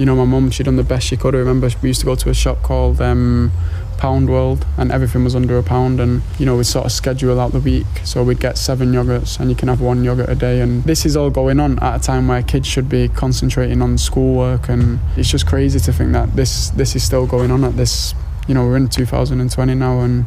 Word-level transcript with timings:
you 0.00 0.06
know, 0.06 0.16
my 0.16 0.24
mum, 0.24 0.50
she 0.50 0.62
done 0.62 0.76
the 0.76 0.82
best 0.82 1.06
she 1.06 1.16
could. 1.18 1.34
I 1.34 1.38
remember 1.38 1.68
we 1.82 1.90
used 1.90 2.00
to 2.00 2.06
go 2.06 2.14
to 2.14 2.30
a 2.30 2.34
shop 2.34 2.62
called 2.62 3.02
um, 3.02 3.52
Pound 3.98 4.30
World, 4.30 4.64
and 4.78 4.90
everything 4.90 5.24
was 5.24 5.36
under 5.36 5.58
a 5.58 5.62
pound. 5.62 6.00
And 6.00 6.22
you 6.38 6.46
know, 6.46 6.56
we'd 6.56 6.64
sort 6.64 6.86
of 6.86 6.92
schedule 6.92 7.38
out 7.38 7.52
the 7.52 7.60
week, 7.60 7.84
so 8.02 8.24
we'd 8.24 8.40
get 8.40 8.56
seven 8.56 8.92
yogurts, 8.92 9.38
and 9.38 9.50
you 9.50 9.56
can 9.56 9.68
have 9.68 9.82
one 9.82 10.02
yogurt 10.02 10.30
a 10.30 10.34
day. 10.34 10.62
And 10.62 10.82
this 10.84 11.04
is 11.04 11.18
all 11.18 11.28
going 11.28 11.60
on 11.60 11.78
at 11.80 12.00
a 12.00 12.02
time 12.02 12.28
where 12.28 12.42
kids 12.42 12.66
should 12.66 12.88
be 12.88 13.08
concentrating 13.10 13.82
on 13.82 13.98
schoolwork, 13.98 14.70
and 14.70 15.00
it's 15.18 15.30
just 15.30 15.46
crazy 15.46 15.78
to 15.78 15.92
think 15.92 16.12
that 16.12 16.34
this 16.34 16.70
this 16.70 16.96
is 16.96 17.04
still 17.04 17.26
going 17.26 17.50
on 17.50 17.62
at 17.62 17.76
this. 17.76 18.14
You 18.48 18.54
know, 18.54 18.64
we're 18.64 18.78
in 18.78 18.88
2020 18.88 19.74
now, 19.74 20.00
and 20.00 20.24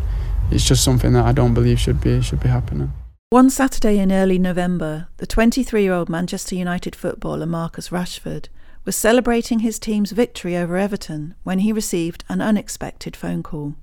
it's 0.51 0.67
just 0.67 0.83
something 0.83 1.13
that 1.13 1.25
I 1.25 1.31
don't 1.31 1.55
believe 1.55 1.79
should 1.79 1.99
be 1.99 2.21
should 2.21 2.41
be 2.41 2.49
happening. 2.49 2.93
One 3.31 3.49
Saturday 3.49 3.97
in 3.97 4.11
early 4.11 4.37
November, 4.37 5.07
the 5.17 5.25
23 5.25 5.81
year 5.81 5.93
old 5.93 6.09
Manchester 6.09 6.53
United 6.53 6.95
footballer 6.95 7.47
Marcus 7.47 7.89
Rashford 7.89 8.49
was 8.85 8.95
celebrating 8.95 9.59
his 9.59 9.79
team's 9.79 10.11
victory 10.11 10.57
over 10.57 10.77
Everton 10.77 11.35
when 11.43 11.59
he 11.59 11.71
received 11.71 12.23
an 12.27 12.41
unexpected 12.41 13.15
phone 13.15 13.41
call. 13.41 13.75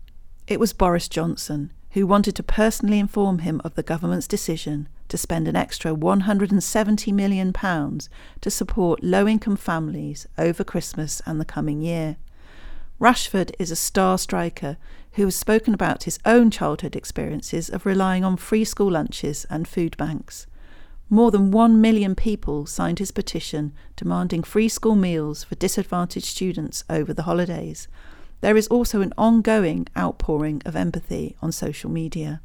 It 0.46 0.60
was 0.60 0.72
Boris 0.72 1.08
Johnson, 1.08 1.72
who 1.90 2.06
wanted 2.06 2.36
to 2.36 2.42
personally 2.42 2.98
inform 2.98 3.38
him 3.40 3.60
of 3.64 3.74
the 3.74 3.82
government's 3.82 4.28
decision 4.28 4.88
to 5.08 5.18
spend 5.18 5.48
an 5.48 5.56
extra 5.56 5.92
£170 5.92 7.12
million 7.12 7.52
to 7.52 8.50
support 8.50 9.02
low 9.02 9.26
income 9.26 9.56
families 9.56 10.26
over 10.38 10.62
Christmas 10.62 11.20
and 11.26 11.40
the 11.40 11.44
coming 11.44 11.80
year. 11.80 12.16
Rashford 13.00 13.52
is 13.58 13.70
a 13.70 13.76
star 13.76 14.18
striker 14.18 14.76
who 15.12 15.24
has 15.24 15.34
spoken 15.34 15.72
about 15.72 16.04
his 16.04 16.18
own 16.24 16.50
childhood 16.50 16.94
experiences 16.94 17.70
of 17.70 17.86
relying 17.86 18.24
on 18.24 18.36
free 18.36 18.64
school 18.64 18.92
lunches 18.92 19.46
and 19.48 19.66
food 19.66 19.96
banks. 19.96 20.46
More 21.12 21.32
than 21.32 21.50
one 21.50 21.80
million 21.80 22.14
people 22.14 22.66
signed 22.66 23.00
his 23.00 23.10
petition 23.10 23.72
demanding 23.96 24.44
free 24.44 24.68
school 24.68 24.94
meals 24.94 25.42
for 25.42 25.56
disadvantaged 25.56 26.26
students 26.26 26.84
over 26.88 27.12
the 27.12 27.24
holidays. 27.24 27.88
There 28.42 28.56
is 28.56 28.68
also 28.68 29.00
an 29.00 29.12
ongoing 29.18 29.88
outpouring 29.98 30.62
of 30.64 30.76
empathy 30.76 31.36
on 31.42 31.50
social 31.50 31.90
media. 31.90 32.40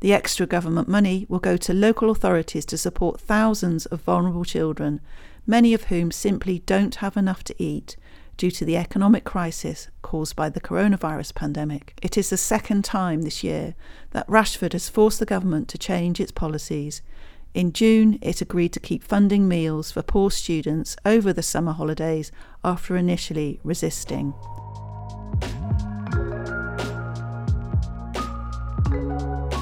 The 0.00 0.14
extra 0.14 0.46
government 0.46 0.88
money 0.88 1.26
will 1.28 1.38
go 1.38 1.58
to 1.58 1.74
local 1.74 2.10
authorities 2.10 2.64
to 2.66 2.78
support 2.78 3.20
thousands 3.20 3.84
of 3.86 4.00
vulnerable 4.00 4.44
children, 4.46 5.02
many 5.46 5.74
of 5.74 5.84
whom 5.84 6.10
simply 6.10 6.60
don't 6.60 6.96
have 6.96 7.18
enough 7.18 7.44
to 7.44 7.62
eat 7.62 7.98
due 8.38 8.50
to 8.50 8.64
the 8.64 8.78
economic 8.78 9.24
crisis 9.24 9.88
caused 10.00 10.34
by 10.34 10.48
the 10.48 10.60
coronavirus 10.60 11.34
pandemic. 11.34 11.94
It 12.02 12.16
is 12.16 12.30
the 12.30 12.36
second 12.38 12.84
time 12.84 13.22
this 13.22 13.44
year 13.44 13.74
that 14.12 14.26
Rashford 14.26 14.72
has 14.72 14.88
forced 14.88 15.20
the 15.20 15.26
government 15.26 15.68
to 15.68 15.78
change 15.78 16.18
its 16.18 16.32
policies 16.32 17.02
in 17.54 17.72
June, 17.72 18.18
it 18.20 18.40
agreed 18.40 18.72
to 18.72 18.80
keep 18.80 19.04
funding 19.04 19.46
meals 19.46 19.92
for 19.92 20.02
poor 20.02 20.28
students 20.28 20.96
over 21.06 21.32
the 21.32 21.42
summer 21.42 21.72
holidays 21.72 22.32
after 22.64 22.96
initially 22.96 23.60
resisting. 23.62 24.34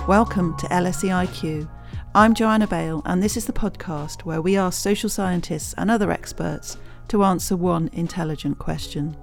Welcome 0.08 0.56
to 0.56 0.66
LSEIQ. 0.68 1.68
I'm 2.14 2.34
Joanna 2.34 2.66
Bale, 2.66 3.02
and 3.04 3.22
this 3.22 3.36
is 3.36 3.44
the 3.44 3.52
podcast 3.52 4.22
where 4.22 4.40
we 4.40 4.56
ask 4.56 4.80
social 4.80 5.10
scientists 5.10 5.74
and 5.76 5.90
other 5.90 6.10
experts 6.10 6.78
to 7.08 7.24
answer 7.24 7.56
one 7.56 7.90
intelligent 7.92 8.58
question. 8.58 9.14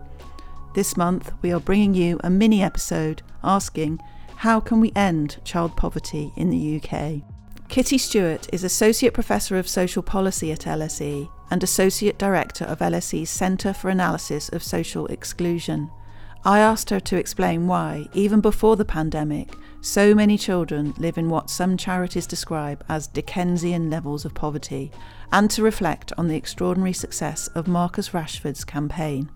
This 0.76 0.96
month, 0.96 1.34
we 1.42 1.52
are 1.52 1.60
bringing 1.60 1.96
you 1.96 2.20
a 2.24 2.30
mini 2.30 2.62
episode 2.62 3.24
asking 3.44 4.00
how 4.36 4.60
can 4.60 4.80
we 4.80 4.92
end 4.96 5.38
child 5.44 5.76
poverty 5.76 6.32
in 6.38 6.52
the 6.52 6.80
UK? 6.80 7.24
Kitty 7.70 8.00
Stewart 8.00 8.52
is 8.52 8.64
Associate 8.64 9.14
Professor 9.14 9.56
of 9.56 9.70
Social 9.70 10.02
Policy 10.02 10.52
at 10.52 10.62
LSE 10.62 11.30
and 11.52 11.62
Associate 11.62 12.18
Director 12.18 12.66
of 12.66 12.80
LSE's 12.80 13.30
Centre 13.30 13.74
for 13.74 13.90
Analysis 13.90 14.50
of 14.50 14.64
Social 14.64 15.06
Exclusion. 15.06 15.92
I 16.44 16.62
asked 16.62 16.90
her 16.90 17.00
to 17.02 17.16
explain 17.16 17.68
why, 17.68 18.08
even 18.12 18.42
before 18.42 18.76
the 18.76 18.86
pandemic, 18.86 19.54
so 19.82 20.16
many 20.16 20.36
children 20.36 20.96
live 20.98 21.20
in 21.20 21.30
what 21.30 21.52
some 21.52 21.78
charities 21.78 22.26
describe 22.26 22.84
as 22.90 23.06
Dickensian 23.06 23.92
levels 23.92 24.26
of 24.26 24.34
poverty, 24.34 24.92
and 25.32 25.52
to 25.52 25.62
reflect 25.62 26.12
on 26.18 26.28
the 26.28 26.36
extraordinary 26.36 26.94
success 26.94 27.50
of 27.50 27.68
Marcus 27.68 28.16
Rashford's 28.16 28.66
campaign. 28.66 29.30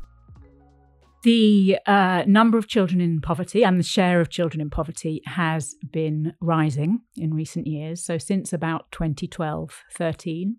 The 1.23 1.77
uh, 1.87 2.23
number 2.27 2.57
of 2.57 2.67
children 2.67 2.99
in 2.99 3.21
poverty 3.21 3.63
and 3.63 3.79
the 3.79 3.83
share 3.83 4.19
of 4.19 4.29
children 4.29 4.59
in 4.59 4.69
poverty 4.69 5.21
has 5.25 5.75
been 5.89 6.33
rising 6.41 6.99
in 7.15 7.33
recent 7.33 7.65
years. 7.65 8.03
So, 8.03 8.17
since 8.17 8.51
about 8.51 8.91
2012 8.91 9.83
13, 9.93 10.57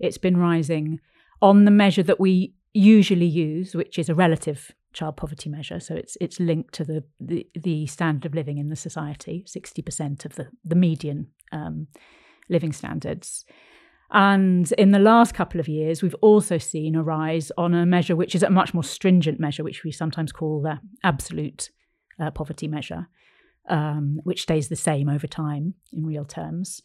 it's 0.00 0.18
been 0.18 0.36
rising 0.36 0.98
on 1.40 1.64
the 1.64 1.70
measure 1.70 2.02
that 2.02 2.18
we 2.18 2.54
usually 2.74 3.26
use, 3.26 3.74
which 3.74 4.00
is 4.00 4.08
a 4.08 4.14
relative 4.14 4.72
child 4.92 5.16
poverty 5.16 5.48
measure. 5.48 5.78
So, 5.78 5.94
it's, 5.94 6.16
it's 6.20 6.40
linked 6.40 6.74
to 6.74 6.84
the, 6.84 7.04
the, 7.20 7.46
the 7.54 7.86
standard 7.86 8.26
of 8.26 8.34
living 8.34 8.58
in 8.58 8.68
the 8.68 8.76
society, 8.76 9.44
60% 9.46 10.24
of 10.24 10.34
the, 10.34 10.48
the 10.64 10.74
median 10.74 11.28
um, 11.52 11.86
living 12.48 12.72
standards. 12.72 13.44
And 14.12 14.70
in 14.72 14.90
the 14.90 14.98
last 14.98 15.34
couple 15.34 15.60
of 15.60 15.68
years, 15.68 16.02
we've 16.02 16.16
also 16.16 16.58
seen 16.58 16.96
a 16.96 17.02
rise 17.02 17.52
on 17.56 17.74
a 17.74 17.86
measure 17.86 18.16
which 18.16 18.34
is 18.34 18.42
a 18.42 18.50
much 18.50 18.74
more 18.74 18.82
stringent 18.82 19.38
measure, 19.38 19.62
which 19.62 19.84
we 19.84 19.92
sometimes 19.92 20.32
call 20.32 20.62
the 20.62 20.80
absolute 21.04 21.70
uh, 22.18 22.30
poverty 22.30 22.66
measure, 22.66 23.06
um, 23.68 24.20
which 24.24 24.42
stays 24.42 24.68
the 24.68 24.76
same 24.76 25.08
over 25.08 25.28
time 25.28 25.74
in 25.92 26.04
real 26.04 26.24
terms. 26.24 26.82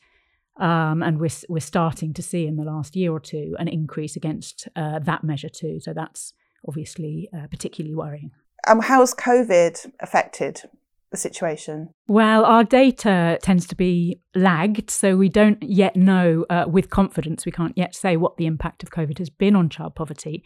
Um, 0.57 1.03
and 1.03 1.19
we're, 1.19 1.29
we're 1.49 1.59
starting 1.59 2.13
to 2.13 2.21
see 2.21 2.45
in 2.45 2.57
the 2.57 2.63
last 2.63 2.95
year 2.95 3.11
or 3.11 3.19
two 3.19 3.55
an 3.59 3.67
increase 3.67 4.15
against 4.15 4.69
uh, 4.75 4.99
that 4.99 5.23
measure 5.23 5.49
too. 5.49 5.79
So 5.79 5.93
that's 5.93 6.33
obviously 6.67 7.29
uh, 7.35 7.47
particularly 7.47 7.95
worrying. 7.95 8.31
Um, 8.67 8.81
how 8.81 9.01
has 9.01 9.13
COVID 9.13 9.91
affected 9.99 10.61
the 11.15 11.21
situation? 11.21 11.89
Well, 12.07 12.45
our 12.45 12.63
data 12.63 13.39
tends 13.41 13.65
to 13.67 13.75
be 13.75 14.19
lagged, 14.35 14.89
so 14.89 15.15
we 15.15 15.29
don't 15.29 15.61
yet 15.63 15.95
know 15.95 16.45
uh, 16.49 16.65
with 16.67 16.89
confidence, 16.89 17.45
we 17.45 17.51
can't 17.51 17.77
yet 17.77 17.95
say 17.95 18.17
what 18.17 18.37
the 18.37 18.45
impact 18.45 18.83
of 18.83 18.89
COVID 18.89 19.17
has 19.17 19.29
been 19.29 19.55
on 19.55 19.69
child 19.69 19.95
poverty. 19.95 20.43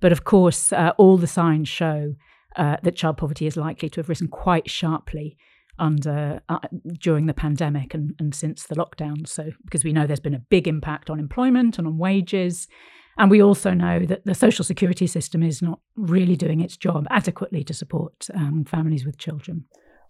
But 0.00 0.12
of 0.12 0.24
course, 0.24 0.72
uh, 0.72 0.92
all 0.98 1.16
the 1.16 1.26
signs 1.26 1.68
show 1.68 2.14
uh, 2.56 2.76
that 2.82 2.96
child 2.96 3.16
poverty 3.18 3.46
is 3.46 3.56
likely 3.56 3.88
to 3.90 4.00
have 4.00 4.08
risen 4.08 4.28
quite 4.28 4.68
sharply 4.68 5.36
under 5.78 6.40
uh, 6.48 6.58
during 7.00 7.26
the 7.26 7.34
pandemic 7.34 7.94
and, 7.94 8.14
and 8.18 8.34
since 8.34 8.64
the 8.64 8.74
lockdown. 8.74 9.26
So, 9.26 9.50
because 9.64 9.84
we 9.84 9.92
know 9.92 10.06
there's 10.06 10.20
been 10.20 10.34
a 10.34 10.44
big 10.50 10.66
impact 10.66 11.10
on 11.10 11.20
employment 11.20 11.78
and 11.78 11.86
on 11.86 11.98
wages. 11.98 12.68
And 13.16 13.30
we 13.30 13.42
also 13.42 13.74
know 13.74 14.06
that 14.06 14.24
the 14.24 14.34
social 14.34 14.64
security 14.64 15.08
system 15.08 15.42
is 15.42 15.60
not 15.60 15.80
really 15.96 16.36
doing 16.36 16.60
its 16.60 16.76
job 16.76 17.06
adequately 17.10 17.64
to 17.64 17.74
support 17.74 18.28
um, 18.32 18.64
families 18.64 19.04
with 19.04 19.18
children. 19.18 19.64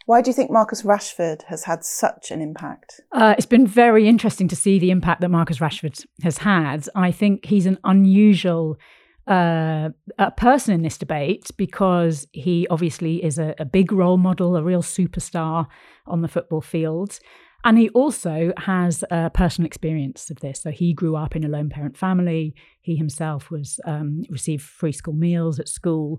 Why 0.08 0.22
do 0.22 0.30
you 0.30 0.34
think 0.34 0.50
Marcus 0.50 0.84
Rashford 0.84 1.42
has 1.48 1.64
had 1.64 1.84
such 1.84 2.30
an 2.30 2.40
impact? 2.40 3.02
Uh, 3.12 3.34
it's 3.36 3.44
been 3.44 3.66
very 3.66 4.08
interesting 4.08 4.48
to 4.48 4.56
see 4.56 4.78
the 4.78 4.90
impact 4.90 5.20
that 5.20 5.28
Marcus 5.28 5.58
Rashford 5.58 6.02
has 6.22 6.38
had. 6.38 6.88
I 6.94 7.12
think 7.12 7.44
he's 7.44 7.66
an 7.66 7.76
unusual 7.84 8.78
uh, 9.26 9.90
person 10.38 10.72
in 10.72 10.80
this 10.80 10.96
debate 10.96 11.50
because 11.58 12.26
he 12.32 12.66
obviously 12.70 13.22
is 13.22 13.38
a, 13.38 13.54
a 13.58 13.66
big 13.66 13.92
role 13.92 14.16
model, 14.16 14.56
a 14.56 14.62
real 14.62 14.80
superstar 14.82 15.66
on 16.06 16.22
the 16.22 16.28
football 16.28 16.62
field. 16.62 17.18
And 17.62 17.76
he 17.76 17.90
also 17.90 18.54
has 18.56 19.04
a 19.10 19.28
personal 19.28 19.66
experience 19.66 20.30
of 20.30 20.40
this. 20.40 20.62
So 20.62 20.70
he 20.70 20.94
grew 20.94 21.16
up 21.16 21.36
in 21.36 21.44
a 21.44 21.48
lone 21.48 21.68
parent 21.68 21.98
family. 21.98 22.54
He 22.80 22.96
himself 22.96 23.50
was 23.50 23.78
um, 23.84 24.22
received 24.30 24.62
free 24.62 24.92
school 24.92 25.12
meals 25.12 25.60
at 25.60 25.68
school. 25.68 26.18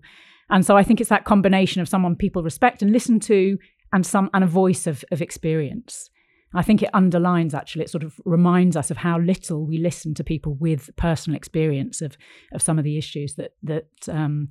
And 0.51 0.63
so 0.63 0.77
I 0.77 0.83
think 0.83 0.99
it's 1.01 1.09
that 1.09 1.25
combination 1.25 1.81
of 1.81 1.89
someone 1.89 2.15
people 2.15 2.43
respect 2.43 2.83
and 2.83 2.91
listen 2.91 3.19
to 3.21 3.57
and 3.91 4.05
some 4.05 4.29
and 4.33 4.43
a 4.43 4.47
voice 4.47 4.87
of, 4.87 5.03
of 5.11 5.21
experience. 5.21 6.09
I 6.53 6.63
think 6.63 6.81
it 6.81 6.89
underlines 6.93 7.53
actually, 7.53 7.83
it 7.83 7.91
sort 7.91 8.03
of 8.03 8.19
reminds 8.25 8.75
us 8.75 8.89
of 8.89 8.97
how 8.97 9.19
little 9.19 9.67
we 9.67 9.77
listen 9.77 10.15
to 10.15 10.23
people 10.23 10.55
with 10.55 10.89
personal 10.95 11.37
experience 11.37 12.01
of 12.01 12.17
of 12.53 12.61
some 12.61 12.79
of 12.79 12.83
the 12.83 12.97
issues 12.97 13.35
that 13.35 13.51
that 13.61 13.87
um, 14.07 14.49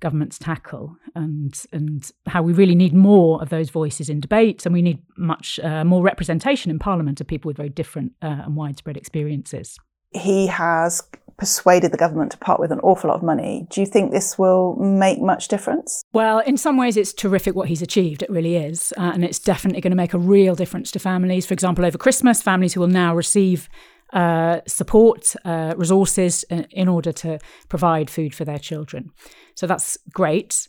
governments 0.00 0.38
tackle, 0.38 0.96
and 1.14 1.54
and 1.72 2.10
how 2.26 2.42
we 2.42 2.52
really 2.52 2.74
need 2.74 2.92
more 2.92 3.40
of 3.40 3.48
those 3.48 3.70
voices 3.70 4.10
in 4.10 4.20
debates, 4.20 4.66
and 4.66 4.74
we 4.74 4.82
need 4.82 4.98
much 5.16 5.58
uh, 5.60 5.84
more 5.84 6.02
representation 6.02 6.70
in 6.70 6.78
Parliament 6.78 7.20
of 7.20 7.26
people 7.26 7.48
with 7.48 7.56
very 7.56 7.70
different 7.70 8.12
uh, 8.22 8.42
and 8.44 8.54
widespread 8.54 8.96
experiences. 8.96 9.78
He 10.12 10.46
has 10.48 11.02
persuaded 11.38 11.92
the 11.92 11.96
government 11.96 12.32
to 12.32 12.38
part 12.38 12.60
with 12.60 12.72
an 12.72 12.80
awful 12.80 13.08
lot 13.08 13.16
of 13.16 13.22
money. 13.22 13.66
Do 13.70 13.80
you 13.80 13.86
think 13.86 14.10
this 14.10 14.36
will 14.36 14.74
make 14.76 15.20
much 15.20 15.48
difference? 15.48 16.02
Well, 16.12 16.40
in 16.40 16.56
some 16.56 16.76
ways, 16.76 16.96
it's 16.96 17.12
terrific 17.12 17.54
what 17.54 17.68
he's 17.68 17.80
achieved. 17.80 18.22
It 18.22 18.30
really 18.30 18.56
is. 18.56 18.92
Uh, 18.96 19.12
and 19.14 19.24
it's 19.24 19.38
definitely 19.38 19.80
going 19.80 19.92
to 19.92 19.96
make 19.96 20.14
a 20.14 20.18
real 20.18 20.54
difference 20.54 20.90
to 20.92 20.98
families. 20.98 21.46
For 21.46 21.54
example, 21.54 21.86
over 21.86 21.96
Christmas, 21.96 22.42
families 22.42 22.74
who 22.74 22.80
will 22.80 22.88
now 22.88 23.14
receive 23.14 23.68
uh, 24.12 24.60
support, 24.66 25.36
uh, 25.44 25.74
resources 25.76 26.42
in, 26.44 26.60
uh, 26.60 26.66
in 26.70 26.88
order 26.88 27.12
to 27.12 27.38
provide 27.68 28.10
food 28.10 28.34
for 28.34 28.44
their 28.44 28.58
children. 28.58 29.10
So 29.54 29.66
that's 29.66 29.96
great. 30.12 30.66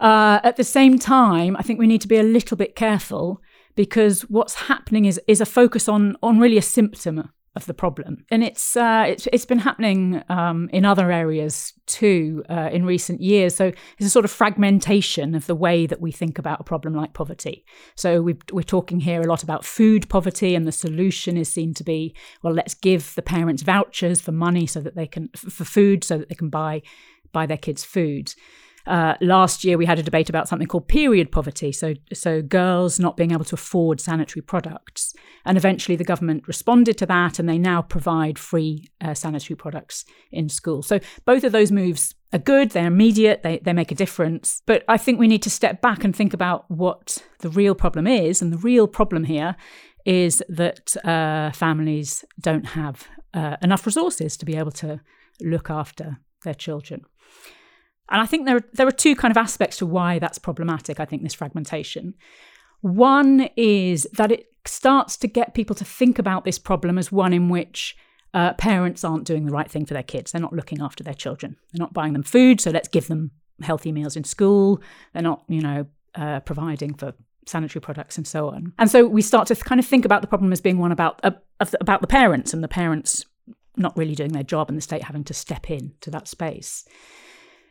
Uh, 0.00 0.38
at 0.42 0.56
the 0.56 0.64
same 0.64 0.98
time, 0.98 1.56
I 1.56 1.62
think 1.62 1.78
we 1.78 1.88
need 1.88 2.00
to 2.02 2.08
be 2.08 2.18
a 2.18 2.22
little 2.22 2.56
bit 2.56 2.76
careful 2.76 3.42
because 3.74 4.22
what's 4.22 4.54
happening 4.54 5.04
is 5.04 5.20
is 5.26 5.40
a 5.40 5.46
focus 5.46 5.88
on 5.88 6.16
on 6.22 6.38
really 6.38 6.58
a 6.58 6.62
symptom 6.62 7.30
of 7.56 7.66
the 7.66 7.74
problem, 7.74 8.24
and 8.30 8.44
it's 8.44 8.76
uh, 8.76 9.04
it's, 9.08 9.26
it's 9.32 9.44
been 9.44 9.58
happening 9.58 10.22
um, 10.28 10.68
in 10.72 10.84
other 10.84 11.10
areas 11.10 11.72
too 11.86 12.44
uh, 12.48 12.68
in 12.72 12.84
recent 12.84 13.20
years. 13.20 13.56
So 13.56 13.72
it's 13.98 14.06
a 14.06 14.10
sort 14.10 14.24
of 14.24 14.30
fragmentation 14.30 15.34
of 15.34 15.46
the 15.46 15.54
way 15.54 15.86
that 15.86 16.00
we 16.00 16.12
think 16.12 16.38
about 16.38 16.60
a 16.60 16.64
problem 16.64 16.94
like 16.94 17.14
poverty. 17.14 17.64
So 17.94 18.22
we 18.22 18.36
we're 18.52 18.62
talking 18.62 19.00
here 19.00 19.20
a 19.20 19.26
lot 19.26 19.42
about 19.42 19.64
food 19.64 20.08
poverty, 20.08 20.54
and 20.54 20.66
the 20.66 20.72
solution 20.72 21.36
is 21.36 21.50
seen 21.50 21.74
to 21.74 21.84
be 21.84 22.14
well, 22.42 22.54
let's 22.54 22.74
give 22.74 23.14
the 23.14 23.22
parents 23.22 23.62
vouchers 23.62 24.20
for 24.20 24.32
money 24.32 24.66
so 24.66 24.80
that 24.80 24.94
they 24.94 25.06
can 25.06 25.28
for 25.34 25.64
food 25.64 26.04
so 26.04 26.18
that 26.18 26.28
they 26.28 26.34
can 26.34 26.50
buy 26.50 26.82
buy 27.32 27.46
their 27.46 27.58
kids 27.58 27.84
food. 27.84 28.34
Uh, 28.88 29.14
last 29.20 29.64
year, 29.64 29.76
we 29.76 29.84
had 29.84 29.98
a 29.98 30.02
debate 30.02 30.30
about 30.30 30.48
something 30.48 30.66
called 30.66 30.88
period 30.88 31.30
poverty, 31.30 31.72
so 31.72 31.92
so 32.14 32.40
girls 32.40 32.98
not 32.98 33.18
being 33.18 33.32
able 33.32 33.44
to 33.44 33.54
afford 33.54 34.00
sanitary 34.00 34.40
products, 34.40 35.14
and 35.44 35.58
eventually 35.58 35.94
the 35.94 36.04
government 36.04 36.48
responded 36.48 36.96
to 36.96 37.04
that, 37.04 37.38
and 37.38 37.46
they 37.46 37.58
now 37.58 37.82
provide 37.82 38.38
free 38.38 38.88
uh, 39.02 39.12
sanitary 39.12 39.56
products 39.56 40.06
in 40.32 40.48
school. 40.48 40.82
So 40.82 41.00
both 41.26 41.44
of 41.44 41.52
those 41.52 41.70
moves 41.70 42.14
are 42.32 42.38
good; 42.38 42.70
they're 42.70 42.86
immediate, 42.86 43.42
they 43.42 43.58
they 43.58 43.74
make 43.74 43.92
a 43.92 43.94
difference. 43.94 44.62
But 44.64 44.84
I 44.88 44.96
think 44.96 45.18
we 45.18 45.28
need 45.28 45.42
to 45.42 45.50
step 45.50 45.82
back 45.82 46.02
and 46.02 46.16
think 46.16 46.32
about 46.32 46.64
what 46.70 47.22
the 47.40 47.50
real 47.50 47.74
problem 47.74 48.06
is, 48.06 48.40
and 48.40 48.50
the 48.50 48.58
real 48.58 48.88
problem 48.88 49.24
here 49.24 49.54
is 50.06 50.42
that 50.48 50.96
uh, 51.04 51.52
families 51.52 52.24
don't 52.40 52.64
have 52.68 53.06
uh, 53.34 53.58
enough 53.60 53.84
resources 53.84 54.38
to 54.38 54.46
be 54.46 54.56
able 54.56 54.72
to 54.72 55.02
look 55.42 55.68
after 55.68 56.20
their 56.42 56.54
children. 56.54 57.04
And 58.10 58.20
I 58.20 58.26
think 58.26 58.46
there, 58.46 58.60
there 58.72 58.86
are 58.86 58.92
two 58.92 59.14
kind 59.14 59.30
of 59.30 59.36
aspects 59.36 59.78
to 59.78 59.86
why 59.86 60.18
that's 60.18 60.38
problematic, 60.38 61.00
I 61.00 61.04
think, 61.04 61.22
this 61.22 61.34
fragmentation. 61.34 62.14
One 62.80 63.48
is 63.56 64.06
that 64.12 64.32
it 64.32 64.52
starts 64.64 65.16
to 65.18 65.28
get 65.28 65.54
people 65.54 65.74
to 65.76 65.84
think 65.84 66.18
about 66.18 66.44
this 66.44 66.58
problem 66.58 66.98
as 66.98 67.10
one 67.10 67.32
in 67.32 67.48
which 67.48 67.96
uh, 68.34 68.52
parents 68.54 69.04
aren't 69.04 69.24
doing 69.24 69.46
the 69.46 69.52
right 69.52 69.70
thing 69.70 69.86
for 69.86 69.94
their 69.94 70.02
kids. 70.02 70.32
They're 70.32 70.40
not 70.40 70.52
looking 70.52 70.80
after 70.80 71.02
their 71.02 71.14
children. 71.14 71.56
They're 71.72 71.80
not 71.80 71.94
buying 71.94 72.12
them 72.12 72.22
food, 72.22 72.60
so 72.60 72.70
let's 72.70 72.88
give 72.88 73.08
them 73.08 73.30
healthy 73.62 73.92
meals 73.92 74.16
in 74.16 74.24
school. 74.24 74.80
They're 75.12 75.22
not, 75.22 75.44
you 75.48 75.60
know, 75.60 75.86
uh, 76.14 76.40
providing 76.40 76.94
for 76.94 77.14
sanitary 77.46 77.80
products 77.80 78.16
and 78.16 78.26
so 78.26 78.48
on. 78.48 78.72
And 78.78 78.90
so 78.90 79.06
we 79.06 79.22
start 79.22 79.48
to 79.48 79.56
kind 79.56 79.78
of 79.78 79.86
think 79.86 80.04
about 80.04 80.20
the 80.20 80.28
problem 80.28 80.52
as 80.52 80.60
being 80.60 80.78
one 80.78 80.92
about 80.92 81.20
uh, 81.24 81.32
about 81.80 82.00
the 82.00 82.06
parents 82.06 82.52
and 82.52 82.62
the 82.62 82.68
parents 82.68 83.24
not 83.76 83.96
really 83.96 84.14
doing 84.14 84.32
their 84.32 84.42
job 84.42 84.68
and 84.68 84.76
the 84.76 84.82
state 84.82 85.04
having 85.04 85.24
to 85.24 85.34
step 85.34 85.70
in 85.70 85.92
to 86.00 86.10
that 86.10 86.28
space. 86.28 86.84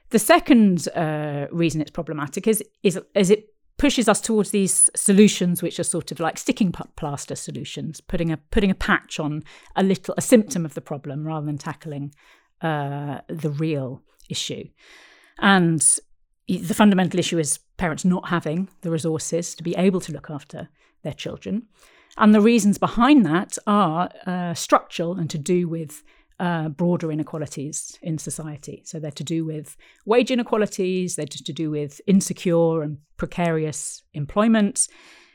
The 0.09 0.19
second 0.19 0.87
uh, 0.89 1.47
reason 1.51 1.81
it's 1.81 1.91
problematic 1.91 2.47
is, 2.47 2.63
is, 2.83 2.99
is 3.13 3.29
it 3.29 3.49
pushes 3.77 4.09
us 4.09 4.19
towards 4.19 4.51
these 4.51 4.89
solutions 4.95 5.61
which 5.61 5.79
are 5.79 5.83
sort 5.83 6.11
of 6.11 6.19
like 6.19 6.37
sticking 6.37 6.71
plaster 6.71 7.35
solutions, 7.35 8.01
putting 8.01 8.31
a 8.31 8.37
putting 8.37 8.71
a 8.71 8.75
patch 8.75 9.19
on 9.19 9.43
a 9.75 9.83
little 9.83 10.15
a 10.17 10.21
symptom 10.21 10.65
of 10.65 10.73
the 10.73 10.81
problem 10.81 11.25
rather 11.25 11.45
than 11.45 11.57
tackling 11.57 12.13
uh, 12.61 13.19
the 13.27 13.51
real 13.51 14.01
issue. 14.29 14.63
And 15.39 15.85
the 16.47 16.73
fundamental 16.73 17.19
issue 17.19 17.37
is 17.37 17.59
parents 17.77 18.03
not 18.03 18.29
having 18.29 18.69
the 18.81 18.89
resources 18.89 19.53
to 19.55 19.63
be 19.63 19.75
able 19.75 20.01
to 20.01 20.11
look 20.11 20.29
after 20.29 20.69
their 21.03 21.13
children. 21.13 21.67
And 22.17 22.33
the 22.33 22.41
reasons 22.41 22.79
behind 22.79 23.25
that 23.27 23.57
are 23.67 24.09
uh, 24.25 24.55
structural 24.55 25.17
and 25.17 25.29
to 25.29 25.37
do 25.37 25.67
with 25.67 26.03
uh, 26.39 26.69
broader 26.69 27.11
inequalities 27.11 27.97
in 28.01 28.17
society. 28.17 28.83
So 28.85 28.99
they're 28.99 29.11
to 29.11 29.23
do 29.23 29.45
with 29.45 29.75
wage 30.05 30.31
inequalities, 30.31 31.15
they're 31.15 31.25
just 31.25 31.45
to 31.47 31.53
do 31.53 31.71
with 31.71 31.99
insecure 32.07 32.81
and 32.81 32.97
precarious 33.17 34.03
employment. 34.13 34.87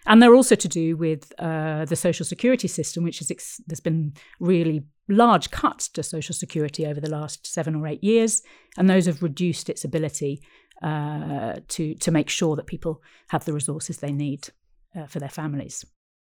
And 0.06 0.20
they're 0.20 0.34
also 0.34 0.56
to 0.56 0.68
do 0.68 0.96
with 0.96 1.32
uh, 1.38 1.84
the 1.84 1.96
social 1.96 2.26
security 2.26 2.66
system, 2.68 3.04
which 3.04 3.20
is 3.20 3.30
ex- 3.30 3.60
there's 3.66 3.80
been 3.80 4.14
really 4.40 4.82
large 5.08 5.50
cuts 5.50 5.88
to 5.90 6.02
social 6.02 6.34
security 6.34 6.86
over 6.86 7.00
the 7.00 7.10
last 7.10 7.46
seven 7.46 7.76
or 7.76 7.86
eight 7.86 8.02
years, 8.02 8.42
and 8.76 8.90
those 8.90 9.06
have 9.06 9.22
reduced 9.22 9.68
its 9.68 9.84
ability 9.84 10.42
uh, 10.82 11.54
to 11.68 11.94
to 11.94 12.10
make 12.10 12.28
sure 12.28 12.56
that 12.56 12.66
people 12.66 13.00
have 13.28 13.44
the 13.44 13.52
resources 13.52 13.98
they 13.98 14.12
need 14.12 14.48
uh, 14.96 15.06
for 15.06 15.20
their 15.20 15.28
families. 15.28 15.84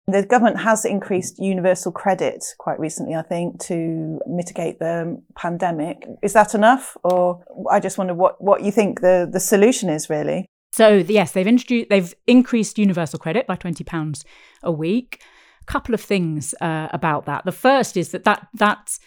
The 0.08 0.24
government 0.24 0.60
has 0.60 0.84
increased 0.84 1.40
universal 1.40 1.90
credit 1.90 2.44
quite 2.58 2.78
recently, 2.78 3.16
I 3.16 3.22
think, 3.22 3.60
to 3.64 4.20
mitigate 4.26 4.78
the 4.78 5.20
pandemic. 5.34 6.06
Is 6.22 6.32
that 6.34 6.54
enough? 6.54 6.96
Or 7.02 7.42
I 7.68 7.80
just 7.80 7.98
wonder 7.98 8.14
what, 8.14 8.40
what 8.40 8.62
you 8.62 8.70
think 8.70 9.00
the, 9.00 9.28
the 9.30 9.40
solution 9.40 9.88
is 9.88 10.08
really. 10.08 10.46
So 10.72 10.88
yes, 10.96 11.32
they've 11.32 11.46
introduced 11.46 11.88
they've 11.88 12.14
increased 12.26 12.78
universal 12.78 13.18
credit 13.18 13.46
by 13.46 13.56
twenty 13.56 13.82
pounds 13.82 14.24
a 14.62 14.70
week. 14.70 15.22
A 15.62 15.64
couple 15.64 15.94
of 15.94 16.00
things 16.00 16.54
uh, 16.60 16.88
about 16.92 17.24
that. 17.26 17.44
The 17.44 17.52
first 17.52 17.96
is 17.96 18.10
that 18.10 18.24
that 18.24 18.46
that 18.54 18.98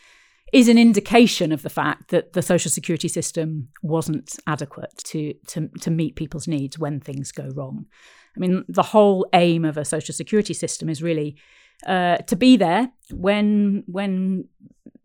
is 0.52 0.68
an 0.68 0.80
indication 0.80 1.52
of 1.52 1.62
the 1.62 1.70
fact 1.70 2.10
that 2.10 2.34
the 2.34 2.42
social 2.42 2.72
security 2.72 3.08
system 3.08 3.70
wasn't 3.84 4.36
adequate 4.48 4.98
to 5.06 5.36
to 5.48 5.70
to 5.80 5.92
meet 5.92 6.16
people's 6.16 6.48
needs 6.48 6.80
when 6.80 7.00
things 7.00 7.32
go 7.32 7.50
wrong. 7.56 7.86
I 8.36 8.40
mean, 8.40 8.66
the 8.68 8.84
whole 8.84 9.28
aim 9.34 9.66
of 9.66 9.78
a 9.78 9.86
social 9.86 10.14
security 10.14 10.54
system 10.54 10.90
is 10.90 11.04
really 11.04 11.36
uh, 11.86 12.18
to 12.18 12.36
be 12.36 12.58
there 12.58 12.92
when 13.12 13.84
when 13.88 14.46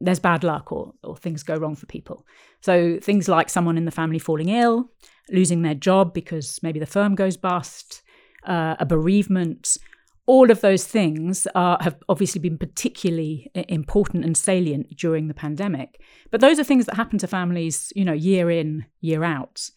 there's 0.00 0.20
bad 0.20 0.44
luck 0.44 0.70
or, 0.70 0.92
or 1.02 1.16
things 1.16 1.42
go 1.42 1.54
wrong 1.54 1.74
for 1.74 1.86
people. 1.86 2.26
So 2.60 2.98
things 3.00 3.28
like 3.28 3.48
someone 3.48 3.78
in 3.78 3.84
the 3.84 3.90
family 3.90 4.18
falling 4.18 4.50
ill, 4.50 4.90
losing 5.30 5.62
their 5.62 5.74
job 5.74 6.12
because 6.12 6.60
maybe 6.62 6.78
the 6.78 6.86
firm 6.86 7.14
goes 7.14 7.36
bust, 7.36 8.02
uh, 8.44 8.76
a 8.78 8.84
bereavement, 8.84 9.78
all 10.26 10.50
of 10.50 10.60
those 10.60 10.84
things 10.84 11.46
are, 11.54 11.78
have 11.80 11.96
obviously 12.08 12.40
been 12.40 12.56
particularly 12.56 13.50
important 13.68 14.24
and 14.24 14.36
salient 14.36 14.96
during 14.96 15.28
the 15.28 15.34
pandemic. 15.34 16.00
But 16.30 16.40
those 16.40 16.58
are 16.58 16.64
things 16.64 16.86
that 16.86 16.96
happen 16.96 17.18
to 17.18 17.26
families, 17.26 17.92
you 17.94 18.04
know, 18.04 18.12
year 18.12 18.50
in, 18.50 18.86
year 19.00 19.22
out. 19.22 19.70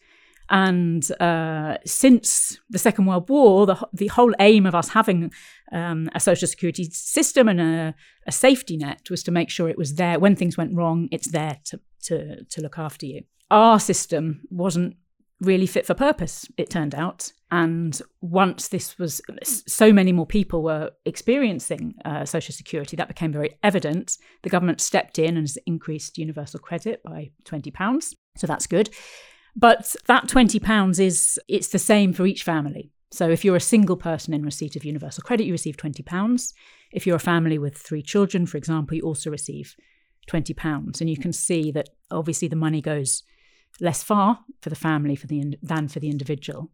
And 0.50 1.10
uh, 1.20 1.76
since 1.84 2.58
the 2.70 2.78
Second 2.78 3.06
World 3.06 3.28
War, 3.28 3.66
the, 3.66 3.88
the 3.92 4.06
whole 4.06 4.32
aim 4.40 4.64
of 4.64 4.74
us 4.74 4.88
having 4.88 5.30
um, 5.72 6.08
a 6.14 6.20
social 6.20 6.48
security 6.48 6.84
system 6.84 7.48
and 7.48 7.60
a, 7.60 7.94
a, 8.26 8.32
safety 8.32 8.78
net 8.78 9.10
was 9.10 9.22
to 9.24 9.30
make 9.30 9.50
sure 9.50 9.68
it 9.68 9.76
was 9.76 9.96
there 9.96 10.18
when 10.18 10.36
things 10.36 10.56
went 10.56 10.74
wrong, 10.74 11.08
it's 11.12 11.30
there 11.30 11.58
to, 11.64 11.80
to, 12.04 12.44
to 12.44 12.62
look 12.62 12.78
after 12.78 13.04
you. 13.04 13.22
Our 13.50 13.78
system 13.78 14.42
wasn't 14.50 14.96
really 15.40 15.66
fit 15.66 15.86
for 15.86 15.94
purpose, 15.94 16.46
it 16.56 16.70
turned 16.70 16.94
out. 16.94 17.32
And 17.50 18.00
once 18.20 18.68
this 18.68 18.98
was, 18.98 19.22
so 19.42 19.92
many 19.92 20.12
more 20.12 20.26
people 20.26 20.62
were 20.62 20.90
experiencing 21.04 21.94
uh, 22.04 22.24
Social 22.24 22.54
Security, 22.54 22.96
that 22.96 23.08
became 23.08 23.32
very 23.32 23.58
evident. 23.62 24.18
The 24.42 24.50
government 24.50 24.80
stepped 24.80 25.18
in 25.18 25.36
and 25.36 25.44
has 25.44 25.56
increased 25.66 26.18
universal 26.18 26.60
credit 26.60 27.02
by 27.02 27.30
£20. 27.44 28.14
So 28.36 28.46
that's 28.46 28.66
good. 28.66 28.90
But 29.58 29.96
that 30.06 30.28
£20 30.28 31.00
is 31.00 31.38
it's 31.48 31.68
the 31.68 31.80
same 31.80 32.12
for 32.12 32.26
each 32.26 32.44
family. 32.44 32.92
So 33.10 33.28
if 33.28 33.44
you're 33.44 33.56
a 33.56 33.60
single 33.60 33.96
person 33.96 34.32
in 34.32 34.44
receipt 34.44 34.76
of 34.76 34.84
universal 34.84 35.24
credit, 35.24 35.44
you 35.44 35.52
receive 35.52 35.76
£20. 35.76 36.52
If 36.92 37.06
you're 37.06 37.16
a 37.16 37.20
family 37.20 37.58
with 37.58 37.76
three 37.76 38.02
children, 38.02 38.46
for 38.46 38.56
example, 38.56 38.96
you 38.96 39.02
also 39.02 39.30
receive 39.30 39.74
£20. 40.30 41.00
And 41.00 41.10
you 41.10 41.16
can 41.16 41.32
see 41.32 41.72
that 41.72 41.88
obviously 42.10 42.46
the 42.46 42.54
money 42.54 42.80
goes 42.80 43.24
less 43.80 44.02
far 44.02 44.40
for 44.60 44.70
the 44.70 44.76
family 44.76 45.16
for 45.16 45.26
the 45.26 45.56
than 45.60 45.88
for 45.88 45.98
the 45.98 46.08
individual. 46.08 46.70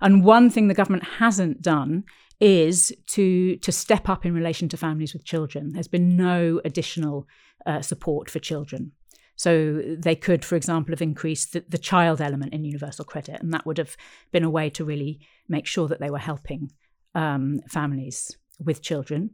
And 0.00 0.24
one 0.24 0.50
thing 0.50 0.68
the 0.68 0.74
government 0.74 1.04
hasn't 1.04 1.62
done 1.62 2.04
is 2.40 2.92
to 3.06 3.56
to 3.56 3.72
step 3.72 4.08
up 4.08 4.24
in 4.24 4.34
relation 4.34 4.68
to 4.68 4.76
families 4.76 5.14
with 5.14 5.24
children. 5.24 5.72
There's 5.72 5.88
been 5.88 6.16
no 6.16 6.60
additional 6.64 7.26
uh, 7.66 7.80
support 7.80 8.30
for 8.30 8.38
children. 8.38 8.92
So 9.36 9.82
they 9.98 10.14
could, 10.14 10.44
for 10.44 10.56
example, 10.56 10.92
have 10.92 11.02
increased 11.02 11.52
the, 11.52 11.64
the, 11.68 11.78
child 11.78 12.20
element 12.20 12.54
in 12.54 12.64
universal 12.64 13.04
credit, 13.04 13.40
and 13.40 13.52
that 13.52 13.66
would 13.66 13.78
have 13.78 13.96
been 14.30 14.44
a 14.44 14.50
way 14.50 14.70
to 14.70 14.84
really 14.84 15.20
make 15.48 15.66
sure 15.66 15.88
that 15.88 15.98
they 15.98 16.10
were 16.10 16.18
helping 16.18 16.70
um, 17.14 17.60
families 17.68 18.36
with 18.60 18.80
children. 18.80 19.30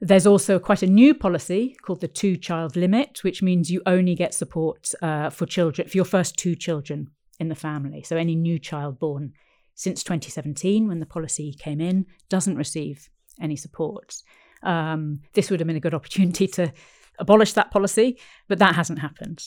There's 0.00 0.26
also 0.26 0.58
quite 0.58 0.82
a 0.82 0.86
new 0.86 1.14
policy 1.14 1.76
called 1.82 2.00
the 2.00 2.08
two 2.08 2.36
child 2.36 2.76
limit, 2.76 3.22
which 3.22 3.42
means 3.42 3.70
you 3.70 3.82
only 3.86 4.14
get 4.14 4.34
support 4.34 4.92
uh, 5.02 5.30
for 5.30 5.46
children 5.46 5.88
for 5.88 5.96
your 5.96 6.04
first 6.04 6.36
two 6.36 6.54
children 6.54 7.10
in 7.40 7.48
the 7.48 7.54
family. 7.54 8.02
So 8.02 8.16
any 8.16 8.36
new 8.36 8.58
child 8.58 8.98
born 8.98 9.32
since 9.74 10.02
2017, 10.02 10.88
when 10.88 11.00
the 11.00 11.06
policy 11.06 11.52
came 11.52 11.80
in, 11.80 12.06
doesn't 12.28 12.56
receive 12.56 13.08
any 13.40 13.56
support. 13.56 14.14
Um, 14.62 15.20
this 15.34 15.50
would 15.50 15.60
have 15.60 15.66
been 15.66 15.76
a 15.76 15.80
good 15.80 15.94
opportunity 15.94 16.46
to 16.48 16.72
abolish 17.18 17.52
that 17.54 17.70
policy, 17.70 18.18
but 18.48 18.58
that 18.58 18.74
hasn't 18.74 19.00
happened. 19.00 19.44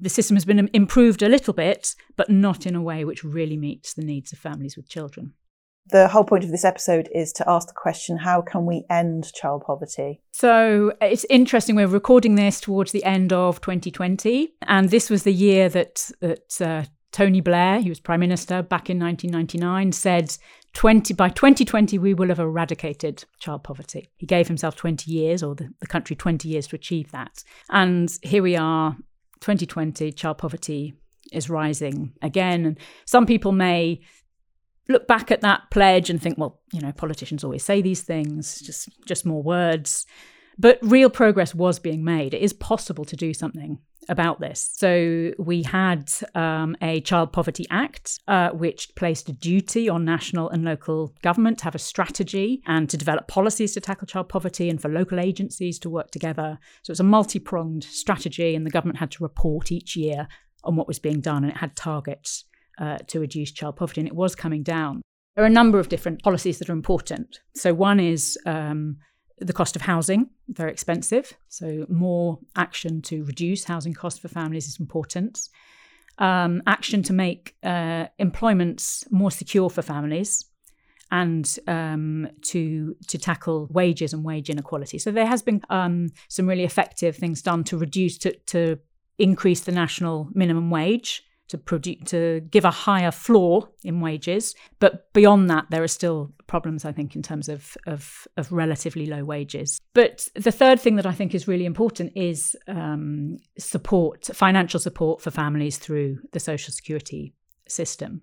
The 0.00 0.08
system 0.08 0.36
has 0.36 0.44
been 0.44 0.70
improved 0.72 1.22
a 1.22 1.28
little 1.28 1.54
bit, 1.54 1.94
but 2.16 2.30
not 2.30 2.66
in 2.66 2.76
a 2.76 2.82
way 2.82 3.04
which 3.04 3.24
really 3.24 3.56
meets 3.56 3.94
the 3.94 4.04
needs 4.04 4.32
of 4.32 4.38
families 4.38 4.76
with 4.76 4.88
children. 4.88 5.34
The 5.90 6.08
whole 6.08 6.24
point 6.24 6.42
of 6.42 6.50
this 6.50 6.64
episode 6.64 7.08
is 7.14 7.32
to 7.34 7.48
ask 7.48 7.68
the 7.68 7.74
question 7.74 8.18
how 8.18 8.42
can 8.42 8.66
we 8.66 8.84
end 8.90 9.32
child 9.32 9.62
poverty? 9.64 10.20
So 10.32 10.92
it's 11.00 11.24
interesting. 11.30 11.76
We're 11.76 11.86
recording 11.86 12.34
this 12.34 12.60
towards 12.60 12.90
the 12.90 13.04
end 13.04 13.32
of 13.32 13.60
2020, 13.60 14.54
and 14.66 14.90
this 14.90 15.10
was 15.10 15.22
the 15.22 15.32
year 15.32 15.68
that, 15.68 16.10
that 16.20 16.60
uh, 16.60 16.84
Tony 17.12 17.40
Blair, 17.40 17.80
he 17.80 17.88
was 17.88 18.00
Prime 18.00 18.20
Minister 18.20 18.62
back 18.62 18.90
in 18.90 18.98
1999, 18.98 19.92
said 19.92 20.36
20 20.76 21.14
by 21.14 21.30
2020 21.30 21.98
we 21.98 22.12
will 22.12 22.28
have 22.28 22.38
eradicated 22.38 23.24
child 23.38 23.64
poverty. 23.64 24.10
He 24.18 24.26
gave 24.26 24.46
himself 24.46 24.76
20 24.76 25.10
years 25.10 25.42
or 25.42 25.54
the, 25.54 25.72
the 25.80 25.86
country 25.86 26.14
20 26.14 26.50
years 26.50 26.66
to 26.66 26.76
achieve 26.76 27.10
that. 27.12 27.42
And 27.70 28.14
here 28.22 28.42
we 28.42 28.56
are 28.56 28.94
2020 29.40 30.12
child 30.12 30.36
poverty 30.36 30.92
is 31.32 31.48
rising 31.48 32.12
again. 32.20 32.66
And 32.66 32.78
some 33.06 33.24
people 33.24 33.52
may 33.52 34.02
look 34.86 35.08
back 35.08 35.30
at 35.30 35.40
that 35.40 35.62
pledge 35.70 36.10
and 36.10 36.20
think 36.20 36.36
well 36.36 36.60
you 36.74 36.80
know 36.82 36.92
politicians 36.92 37.42
always 37.42 37.64
say 37.64 37.80
these 37.80 38.02
things 38.02 38.60
just 38.60 38.90
just 39.06 39.24
more 39.24 39.42
words. 39.42 40.04
But 40.58 40.78
real 40.82 41.08
progress 41.08 41.54
was 41.54 41.78
being 41.78 42.04
made. 42.04 42.34
It 42.34 42.42
is 42.42 42.52
possible 42.52 43.06
to 43.06 43.16
do 43.16 43.32
something 43.32 43.78
about 44.08 44.40
this. 44.40 44.70
So 44.72 45.32
we 45.38 45.62
had 45.62 46.10
um, 46.34 46.76
a 46.80 47.00
Child 47.00 47.32
Poverty 47.32 47.66
Act, 47.70 48.20
uh, 48.28 48.50
which 48.50 48.94
placed 48.96 49.28
a 49.28 49.32
duty 49.32 49.88
on 49.88 50.04
national 50.04 50.50
and 50.50 50.64
local 50.64 51.14
government 51.22 51.58
to 51.58 51.64
have 51.64 51.74
a 51.74 51.80
strategy 51.80 52.62
and 52.66 52.88
to 52.90 52.96
develop 52.96 53.28
policies 53.28 53.74
to 53.74 53.80
tackle 53.80 54.06
child 54.06 54.28
poverty 54.28 54.70
and 54.70 54.80
for 54.80 54.88
local 54.88 55.20
agencies 55.20 55.78
to 55.80 55.90
work 55.90 56.10
together. 56.10 56.58
So 56.82 56.90
it's 56.90 57.00
a 57.00 57.04
multi 57.04 57.38
pronged 57.38 57.84
strategy, 57.84 58.54
and 58.54 58.64
the 58.64 58.70
government 58.70 58.98
had 58.98 59.10
to 59.12 59.22
report 59.22 59.72
each 59.72 59.96
year 59.96 60.28
on 60.64 60.76
what 60.76 60.88
was 60.88 60.98
being 60.98 61.20
done, 61.20 61.44
and 61.44 61.52
it 61.52 61.58
had 61.58 61.76
targets 61.76 62.44
uh, 62.78 62.98
to 63.06 63.20
reduce 63.20 63.52
child 63.52 63.76
poverty, 63.76 64.00
and 64.00 64.08
it 64.08 64.14
was 64.14 64.34
coming 64.34 64.62
down. 64.62 65.02
There 65.34 65.44
are 65.44 65.48
a 65.48 65.50
number 65.50 65.78
of 65.78 65.90
different 65.90 66.22
policies 66.22 66.58
that 66.58 66.70
are 66.70 66.72
important. 66.72 67.40
So 67.54 67.74
one 67.74 68.00
is 68.00 68.38
um, 68.46 68.96
the 69.38 69.52
cost 69.52 69.76
of 69.76 69.82
housing, 69.82 70.30
very 70.48 70.72
expensive. 70.72 71.34
So, 71.48 71.86
more 71.88 72.38
action 72.56 73.02
to 73.02 73.24
reduce 73.24 73.64
housing 73.64 73.94
costs 73.94 74.18
for 74.18 74.28
families 74.28 74.66
is 74.66 74.80
important. 74.80 75.48
Um, 76.18 76.62
action 76.66 77.02
to 77.04 77.12
make 77.12 77.56
uh, 77.62 78.06
employments 78.18 79.04
more 79.10 79.30
secure 79.30 79.68
for 79.68 79.82
families 79.82 80.46
and 81.10 81.58
um, 81.66 82.28
to 82.42 82.96
to 83.06 83.18
tackle 83.18 83.68
wages 83.70 84.12
and 84.12 84.24
wage 84.24 84.50
inequality. 84.50 84.98
So 84.98 85.10
there 85.10 85.26
has 85.26 85.42
been 85.42 85.62
um, 85.70 86.08
some 86.28 86.46
really 86.46 86.64
effective 86.64 87.16
things 87.16 87.42
done 87.42 87.64
to 87.64 87.78
reduce 87.78 88.18
to 88.18 88.36
to 88.46 88.78
increase 89.18 89.60
the 89.60 89.72
national 89.72 90.28
minimum 90.34 90.70
wage 90.70 91.22
to 91.48 91.58
produce 91.58 91.98
to 92.06 92.40
give 92.50 92.64
a 92.64 92.70
higher 92.70 93.10
floor 93.10 93.68
in 93.84 94.00
wages. 94.00 94.54
But 94.78 95.12
beyond 95.12 95.48
that, 95.50 95.66
there 95.70 95.82
are 95.82 95.88
still 95.88 96.32
problems, 96.46 96.84
I 96.84 96.92
think, 96.92 97.16
in 97.16 97.22
terms 97.22 97.48
of 97.48 97.76
of, 97.86 98.26
of 98.36 98.50
relatively 98.52 99.06
low 99.06 99.24
wages. 99.24 99.80
But 99.94 100.28
the 100.34 100.52
third 100.52 100.80
thing 100.80 100.96
that 100.96 101.06
I 101.06 101.12
think 101.12 101.34
is 101.34 101.48
really 101.48 101.66
important 101.66 102.12
is 102.16 102.56
um, 102.66 103.38
support, 103.58 104.26
financial 104.32 104.80
support 104.80 105.20
for 105.20 105.30
families 105.30 105.78
through 105.78 106.18
the 106.32 106.40
social 106.40 106.72
security 106.72 107.34
system. 107.68 108.22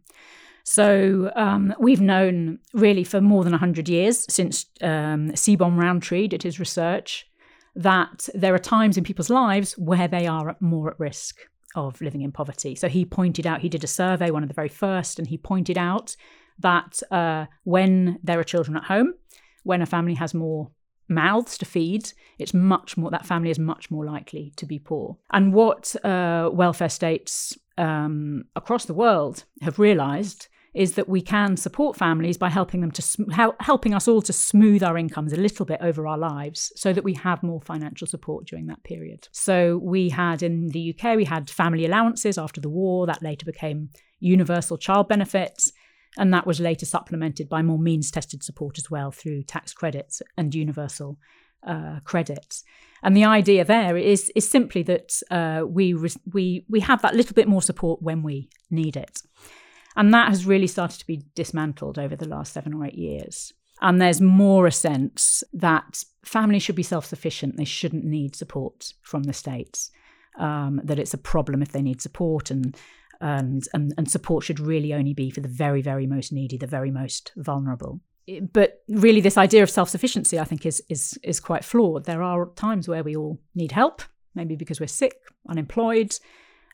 So 0.65 1.31
um, 1.35 1.73
we've 1.77 2.01
known 2.01 2.59
really 2.73 3.03
for 3.03 3.19
more 3.19 3.43
than 3.43 3.51
100 3.51 3.89
years 3.89 4.25
since 4.33 4.65
um, 4.81 5.31
Seebohm 5.31 5.77
Rowntree 5.77 6.29
did 6.29 6.43
his 6.43 6.57
research 6.59 7.27
that 7.75 8.29
there 8.33 8.53
are 8.53 8.59
times 8.59 8.97
in 8.97 9.03
people's 9.03 9.29
lives 9.29 9.73
where 9.73 10.07
they 10.07 10.27
are 10.27 10.55
more 10.59 10.91
at 10.91 10.99
risk 10.99 11.39
of 11.75 12.01
living 12.01 12.21
in 12.21 12.31
poverty. 12.31 12.75
So 12.75 12.87
he 12.87 13.05
pointed 13.05 13.47
out, 13.47 13.61
he 13.61 13.69
did 13.69 13.83
a 13.83 13.87
survey, 13.87 14.31
one 14.31 14.43
of 14.43 14.49
the 14.49 14.55
very 14.55 14.69
first, 14.69 15.19
and 15.19 15.27
he 15.27 15.37
pointed 15.37 15.77
out 15.77 16.15
that 16.59 17.01
uh, 17.11 17.45
when 17.63 18.19
there 18.23 18.39
are 18.39 18.43
children 18.43 18.77
at 18.77 18.83
home, 18.83 19.13
when 19.63 19.81
a 19.81 19.85
family 19.85 20.13
has 20.15 20.33
more 20.33 20.71
mouths 21.09 21.57
to 21.57 21.65
feed, 21.65 22.11
it's 22.37 22.53
much 22.53 22.97
more, 22.97 23.11
that 23.11 23.25
family 23.25 23.49
is 23.49 23.59
much 23.59 23.89
more 23.91 24.05
likely 24.05 24.53
to 24.55 24.65
be 24.65 24.79
poor. 24.79 25.17
And 25.31 25.53
what 25.53 25.95
uh, 26.05 26.49
welfare 26.51 26.89
states 26.89 27.57
um, 27.77 28.45
across 28.55 28.85
the 28.85 28.93
world 28.93 29.45
have 29.61 29.79
realized 29.79 30.47
is 30.73 30.93
that 30.93 31.07
we 31.07 31.21
can 31.21 31.55
support 31.55 31.95
families 31.95 32.37
by 32.37 32.49
helping 32.49 32.81
them 32.81 32.91
to 32.91 33.01
sm- 33.01 33.29
helping 33.59 33.93
us 33.93 34.07
all 34.07 34.21
to 34.21 34.33
smooth 34.33 34.81
our 34.81 34.97
incomes 34.97 35.31
a 35.31 35.37
little 35.37 35.65
bit 35.65 35.79
over 35.81 36.07
our 36.07 36.17
lives 36.17 36.71
so 36.75 36.91
that 36.91 37.03
we 37.03 37.13
have 37.13 37.43
more 37.43 37.61
financial 37.61 38.07
support 38.07 38.45
during 38.45 38.65
that 38.67 38.83
period. 38.83 39.27
So 39.31 39.77
we 39.77 40.09
had 40.09 40.41
in 40.41 40.69
the 40.69 40.95
UK 40.95 41.15
we 41.15 41.25
had 41.25 41.49
family 41.49 41.85
allowances 41.85 42.37
after 42.37 42.59
the 42.59 42.69
war 42.69 43.05
that 43.05 43.21
later 43.21 43.45
became 43.45 43.89
universal 44.19 44.77
child 44.77 45.07
benefits 45.07 45.71
and 46.17 46.33
that 46.33 46.47
was 46.47 46.59
later 46.59 46.85
supplemented 46.85 47.49
by 47.49 47.61
more 47.61 47.79
means 47.79 48.11
tested 48.11 48.43
support 48.43 48.77
as 48.77 48.89
well 48.89 49.11
through 49.11 49.43
tax 49.43 49.73
credits 49.73 50.21
and 50.37 50.53
universal 50.53 51.17
uh, 51.65 51.99
credits. 52.03 52.63
And 53.01 53.17
the 53.17 53.25
idea 53.25 53.65
there 53.65 53.97
is 53.97 54.31
is 54.35 54.49
simply 54.49 54.83
that 54.83 55.21
uh, 55.29 55.65
we 55.67 55.93
re- 55.93 56.21
we 56.31 56.65
we 56.69 56.79
have 56.79 57.01
that 57.01 57.15
little 57.15 57.33
bit 57.33 57.47
more 57.47 57.61
support 57.61 58.01
when 58.01 58.23
we 58.23 58.49
need 58.69 58.95
it. 58.95 59.21
And 59.95 60.13
that 60.13 60.29
has 60.29 60.45
really 60.45 60.67
started 60.67 60.99
to 60.99 61.07
be 61.07 61.23
dismantled 61.35 61.99
over 61.99 62.15
the 62.15 62.27
last 62.27 62.53
seven 62.53 62.73
or 62.73 62.85
eight 62.85 62.95
years. 62.95 63.53
And 63.81 64.01
there's 64.01 64.21
more 64.21 64.65
a 64.65 64.71
sense 64.71 65.43
that 65.53 66.03
families 66.23 66.63
should 66.63 66.75
be 66.75 66.83
self 66.83 67.05
sufficient. 67.05 67.57
They 67.57 67.65
shouldn't 67.65 68.05
need 68.05 68.35
support 68.35 68.93
from 69.01 69.23
the 69.23 69.33
states. 69.33 69.91
Um, 70.39 70.81
that 70.83 70.97
it's 70.97 71.13
a 71.13 71.19
problem 71.19 71.61
if 71.61 71.73
they 71.73 71.83
need 71.83 72.01
support, 72.01 72.49
and, 72.49 72.75
and, 73.21 73.63
and, 73.73 73.93
and 73.99 74.09
support 74.09 74.43
should 74.43 74.59
really 74.59 74.91
only 74.91 75.13
be 75.13 75.29
for 75.29 75.41
the 75.41 75.47
very, 75.47 75.83
very 75.83 76.07
most 76.07 76.33
needy, 76.33 76.57
the 76.57 76.65
very 76.65 76.89
most 76.89 77.33
vulnerable. 77.37 77.99
But 78.51 78.81
really, 78.87 79.21
this 79.21 79.37
idea 79.37 79.61
of 79.61 79.69
self 79.69 79.89
sufficiency, 79.89 80.39
I 80.39 80.45
think, 80.45 80.65
is, 80.65 80.81
is, 80.89 81.19
is 81.23 81.39
quite 81.39 81.63
flawed. 81.63 82.05
There 82.05 82.23
are 82.23 82.47
times 82.55 82.87
where 82.87 83.03
we 83.03 83.15
all 83.15 83.37
need 83.53 83.73
help, 83.73 84.01
maybe 84.33 84.55
because 84.55 84.79
we're 84.79 84.87
sick, 84.87 85.17
unemployed, 85.47 86.15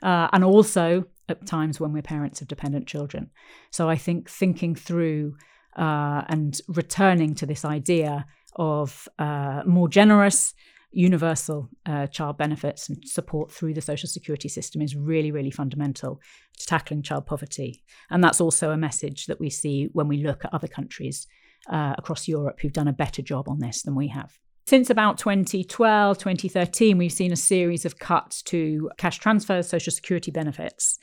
uh, 0.03 0.29
and 0.31 0.43
also 0.43 1.05
at 1.27 1.45
times 1.45 1.79
when 1.79 1.93
we're 1.93 2.01
parents 2.01 2.41
of 2.41 2.47
dependent 2.47 2.87
children. 2.87 3.29
So 3.71 3.89
I 3.89 3.95
think 3.95 4.29
thinking 4.29 4.75
through 4.75 5.35
uh, 5.77 6.23
and 6.27 6.59
returning 6.67 7.35
to 7.35 7.45
this 7.45 7.63
idea 7.63 8.25
of 8.55 9.07
uh, 9.19 9.61
more 9.65 9.87
generous, 9.87 10.53
universal 10.91 11.69
uh, 11.85 12.07
child 12.07 12.37
benefits 12.37 12.89
and 12.89 12.97
support 13.07 13.51
through 13.51 13.73
the 13.73 13.81
social 13.81 14.09
security 14.09 14.49
system 14.49 14.81
is 14.81 14.95
really, 14.95 15.31
really 15.31 15.51
fundamental 15.51 16.19
to 16.57 16.65
tackling 16.65 17.03
child 17.03 17.25
poverty. 17.25 17.83
And 18.09 18.23
that's 18.23 18.41
also 18.41 18.71
a 18.71 18.77
message 18.77 19.27
that 19.27 19.39
we 19.39 19.49
see 19.49 19.89
when 19.93 20.07
we 20.07 20.17
look 20.23 20.43
at 20.43 20.53
other 20.53 20.67
countries 20.67 21.27
uh, 21.71 21.93
across 21.97 22.27
Europe 22.27 22.59
who've 22.59 22.73
done 22.73 22.87
a 22.87 22.93
better 22.93 23.21
job 23.21 23.47
on 23.47 23.59
this 23.59 23.83
than 23.83 23.95
we 23.95 24.07
have. 24.07 24.39
Since 24.69 24.91
about 24.91 25.17
2012, 25.17 26.19
2013, 26.19 26.99
we've 26.99 27.11
seen 27.11 27.31
a 27.31 27.35
series 27.35 27.85
of 27.85 27.97
cuts 27.97 28.43
to 28.43 28.91
cash 28.97 29.17
transfers, 29.17 29.67
social 29.67 29.91
security 29.91 30.29
benefits. 30.29 30.99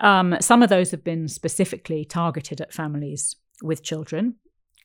Um, 0.00 0.34
some 0.40 0.62
of 0.62 0.70
those 0.70 0.90
have 0.90 1.04
been 1.04 1.28
specifically 1.28 2.06
targeted 2.06 2.62
at 2.62 2.72
families 2.72 3.36
with 3.62 3.82
children. 3.82 4.36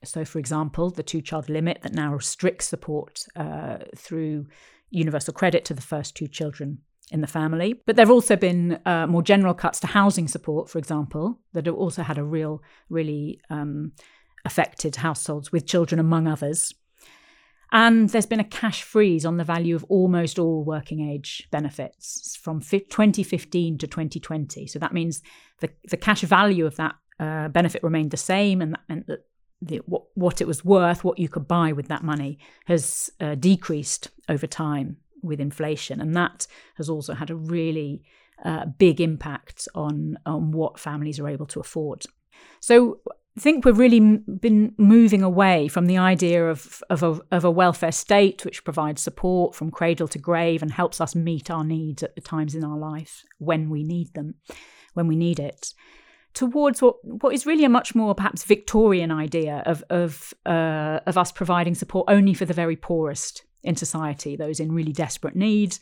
So, 0.03 0.25
for 0.25 0.37
example, 0.37 0.89
the 0.89 1.01
two 1.01 1.21
child 1.21 1.47
limit 1.47 1.79
that 1.83 1.93
now 1.93 2.11
restricts 2.11 2.65
support 2.65 3.23
uh, 3.37 3.77
through 3.95 4.47
universal 4.89 5.33
credit 5.33 5.63
to 5.63 5.73
the 5.73 5.81
first 5.81 6.17
two 6.17 6.27
children 6.27 6.79
in 7.11 7.21
the 7.21 7.25
family. 7.25 7.81
But 7.85 7.95
there 7.95 8.05
have 8.05 8.11
also 8.11 8.35
been 8.35 8.81
uh, 8.85 9.07
more 9.07 9.23
general 9.23 9.53
cuts 9.53 9.79
to 9.79 9.87
housing 9.87 10.27
support, 10.27 10.69
for 10.69 10.77
example, 10.77 11.39
that 11.53 11.67
have 11.67 11.75
also 11.75 12.03
had 12.03 12.17
a 12.17 12.25
real, 12.25 12.61
really 12.89 13.39
um, 13.49 13.93
affected 14.43 14.97
households 14.97 15.53
with 15.53 15.65
children, 15.65 15.99
among 15.99 16.27
others. 16.27 16.73
And 17.71 18.09
there's 18.09 18.25
been 18.25 18.39
a 18.39 18.45
cash 18.45 18.83
freeze 18.83 19.25
on 19.25 19.37
the 19.37 19.43
value 19.43 19.75
of 19.75 19.83
almost 19.85 20.39
all 20.39 20.63
working 20.63 21.07
age 21.07 21.47
benefits 21.51 22.35
from 22.35 22.61
2015 22.61 23.77
to 23.77 23.87
2020. 23.87 24.67
So 24.67 24.79
that 24.79 24.93
means 24.93 25.21
the, 25.59 25.69
the 25.89 25.97
cash 25.97 26.21
value 26.21 26.65
of 26.65 26.75
that 26.77 26.95
uh, 27.19 27.49
benefit 27.49 27.83
remained 27.83 28.11
the 28.11 28.17
same, 28.17 28.61
and 28.61 28.73
that 28.73 28.81
meant 28.87 29.07
that 29.07 29.25
the, 29.61 29.77
what, 29.85 30.03
what, 30.13 30.41
it 30.41 30.47
was 30.47 30.63
worth, 30.63 31.03
what 31.03 31.19
you 31.19 31.27
could 31.27 31.47
buy 31.47 31.71
with 31.73 31.89
that 31.89 32.03
money, 32.03 32.39
has 32.65 33.09
uh, 33.19 33.35
decreased 33.35 34.09
over 34.29 34.47
time 34.47 34.97
with 35.21 35.39
inflation. 35.39 35.99
And 35.99 36.15
that 36.15 36.47
has 36.77 36.89
also 36.89 37.13
had 37.13 37.29
a 37.29 37.35
really 37.35 38.03
uh, 38.43 38.65
big 38.65 39.01
impact 39.01 39.67
on, 39.75 40.17
on 40.25 40.51
what 40.51 40.79
families 40.79 41.19
are 41.19 41.27
able 41.27 41.45
to 41.47 41.59
afford. 41.59 42.05
So 42.61 42.99
I 43.39 43.41
think 43.41 43.63
we've 43.63 43.77
really 43.77 44.01
been 44.17 44.75
moving 44.77 45.23
away 45.23 45.69
from 45.69 45.85
the 45.85 45.97
idea 45.97 46.49
of, 46.49 46.83
of, 46.89 47.03
a, 47.03 47.21
of 47.31 47.45
a 47.45 47.49
welfare 47.49 47.93
state 47.93 48.43
which 48.43 48.65
provides 48.65 49.01
support 49.01 49.55
from 49.55 49.71
cradle 49.71 50.09
to 50.09 50.19
grave 50.19 50.61
and 50.61 50.69
helps 50.69 50.99
us 50.99 51.15
meet 51.15 51.49
our 51.49 51.63
needs 51.63 52.03
at 52.03 52.15
the 52.15 52.21
times 52.21 52.53
in 52.53 52.65
our 52.65 52.77
life 52.77 53.23
when 53.37 53.69
we 53.69 53.81
need 53.81 54.13
them, 54.13 54.35
when 54.93 55.07
we 55.07 55.15
need 55.15 55.39
it, 55.39 55.73
towards 56.33 56.81
what, 56.81 56.95
what 57.05 57.33
is 57.33 57.45
really 57.45 57.63
a 57.63 57.69
much 57.69 57.95
more 57.95 58.13
perhaps 58.13 58.43
Victorian 58.43 59.09
idea 59.09 59.63
of, 59.65 59.85
of, 59.89 60.33
uh, 60.45 60.99
of 61.07 61.17
us 61.17 61.31
providing 61.31 61.75
support 61.75 62.09
only 62.09 62.33
for 62.33 62.43
the 62.43 62.53
very 62.53 62.75
poorest 62.75 63.45
in 63.63 63.77
society, 63.77 64.35
those 64.35 64.59
in 64.59 64.73
really 64.73 64.91
desperate 64.91 65.37
need, 65.37 65.77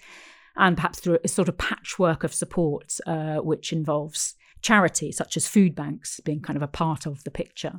and 0.58 0.78
perhaps 0.78 1.00
through 1.00 1.18
a 1.24 1.28
sort 1.28 1.50
of 1.50 1.58
patchwork 1.58 2.24
of 2.24 2.36
support, 2.36 3.00
uh, 3.08 3.38
which 3.38 3.74
involves 3.74 4.36
charity, 4.68 5.12
such 5.14 5.38
as 5.38 5.48
food 5.48 5.74
banks, 5.76 6.20
being 6.20 6.42
kind 6.42 6.58
of 6.58 6.64
a 6.64 6.68
part 6.68 7.06
of 7.06 7.24
the 7.24 7.32
picture. 7.32 7.76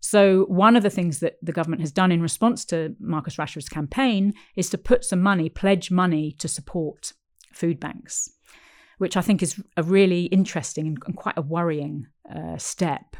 So, 0.00 0.44
one 0.48 0.76
of 0.76 0.82
the 0.82 0.90
things 0.90 1.20
that 1.20 1.36
the 1.40 1.56
government 1.58 1.80
has 1.80 1.90
done 1.90 2.12
in 2.12 2.20
response 2.20 2.66
to 2.66 2.94
Marcus 3.00 3.36
Rashford's 3.38 3.70
campaign 3.70 4.34
is 4.54 4.68
to 4.70 4.76
put 4.76 5.02
some 5.02 5.22
money, 5.22 5.48
pledge 5.48 5.90
money 5.90 6.32
to 6.32 6.46
support 6.46 7.14
food 7.54 7.80
banks, 7.80 8.30
which 8.98 9.16
I 9.16 9.22
think 9.22 9.42
is 9.42 9.62
a 9.78 9.82
really 9.82 10.24
interesting 10.24 10.98
and 11.06 11.16
quite 11.16 11.38
a 11.38 11.48
worrying 11.56 12.06
uh, 12.30 12.58
step 12.58 13.16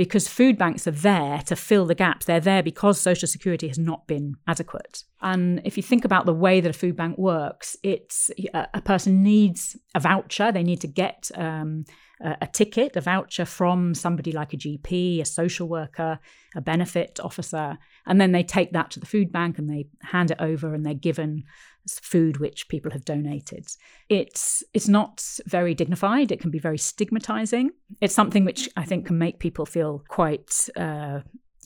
because 0.00 0.26
food 0.26 0.56
banks 0.56 0.86
are 0.86 0.92
there 0.92 1.42
to 1.44 1.54
fill 1.54 1.84
the 1.84 1.94
gaps. 1.94 2.24
They're 2.24 2.40
there 2.40 2.62
because 2.62 2.98
social 2.98 3.28
security 3.28 3.68
has 3.68 3.78
not 3.78 4.06
been 4.06 4.36
adequate. 4.48 5.04
And 5.20 5.60
if 5.66 5.76
you 5.76 5.82
think 5.82 6.06
about 6.06 6.24
the 6.24 6.32
way 6.32 6.62
that 6.62 6.70
a 6.70 6.72
food 6.72 6.96
bank 6.96 7.18
works, 7.18 7.76
it's 7.82 8.30
a 8.54 8.80
person 8.80 9.22
needs 9.22 9.76
a 9.94 10.00
voucher. 10.00 10.52
They 10.52 10.62
need 10.62 10.80
to 10.80 10.86
get 10.86 11.30
um, 11.34 11.84
a 12.22 12.46
ticket, 12.46 12.96
a 12.96 13.02
voucher 13.02 13.44
from 13.44 13.94
somebody 13.94 14.32
like 14.32 14.54
a 14.54 14.56
GP, 14.56 15.20
a 15.20 15.26
social 15.26 15.68
worker, 15.68 16.18
a 16.56 16.62
benefit 16.62 17.20
officer, 17.22 17.76
and 18.06 18.18
then 18.18 18.32
they 18.32 18.42
take 18.42 18.72
that 18.72 18.90
to 18.92 19.00
the 19.00 19.06
food 19.06 19.30
bank 19.30 19.58
and 19.58 19.68
they 19.68 19.84
hand 20.00 20.30
it 20.30 20.40
over 20.40 20.74
and 20.74 20.86
they're 20.86 20.94
given 20.94 21.44
food 21.86 22.38
which 22.38 22.68
people 22.68 22.90
have 22.92 23.04
donated. 23.04 23.68
It's 24.08 24.62
it's 24.74 24.88
not 24.88 25.24
very 25.46 25.74
dignified. 25.74 26.32
It 26.32 26.40
can 26.40 26.50
be 26.50 26.58
very 26.58 26.78
stigmatizing. 26.78 27.70
It's 28.00 28.14
something 28.14 28.44
which 28.44 28.68
I 28.76 28.84
think 28.84 29.06
can 29.06 29.18
make 29.18 29.38
people 29.38 29.66
feel 29.66 30.04
quite. 30.08 30.68
Uh, 30.76 31.20